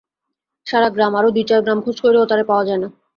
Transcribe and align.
সারা 0.67 0.89
গ্রাম, 0.95 1.13
আরও 1.15 1.29
দুই 1.35 1.45
চার 1.49 1.59
গ্রাম 1.65 1.79
খোঁজ 1.85 1.97
কইরেও 2.03 2.29
তারে 2.31 2.43
পাওয়া 2.49 2.63
যায় 2.67 2.79
না। 2.83 2.87